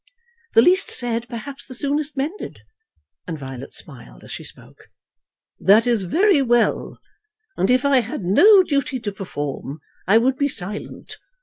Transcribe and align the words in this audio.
"The 0.55 0.63
least 0.63 0.89
said, 0.89 1.29
perhaps, 1.29 1.63
the 1.63 1.75
soonest 1.75 2.17
mended," 2.17 2.61
and 3.27 3.37
Violet 3.37 3.71
smiled 3.71 4.23
as 4.23 4.31
she 4.31 4.43
spoke. 4.43 4.89
"That 5.59 5.85
is 5.85 6.05
very 6.05 6.41
well, 6.41 6.99
and 7.55 7.69
if 7.69 7.85
I 7.85 7.99
had 7.99 8.23
no 8.23 8.63
duty 8.63 8.99
to 8.99 9.11
perform, 9.11 9.79
I 10.07 10.17
would 10.17 10.37
be 10.37 10.49
silent. 10.49 11.17